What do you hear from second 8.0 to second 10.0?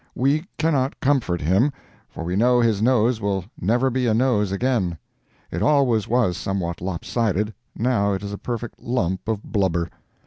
it is a perfect lump of blubber.